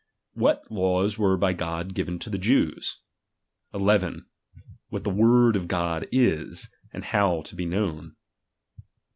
What 0.33 0.63
laws 0.71 1.19
were 1.19 1.37
by 1.37 1.53
God 1.53 1.93
given 1.93 2.17
to 2.21 2.31
the 2.31 2.39
Jews. 2.39 2.97
1!. 3.69 4.25
What 4.89 5.03
the 5.03 5.11
word 5.11 5.55
of 5.55 5.67
God 5.67 6.07
is, 6.11 6.69
and 6.91 7.03
how 7.03 7.43
to 7.43 7.53
be 7.55 7.67
known. 7.67 8.15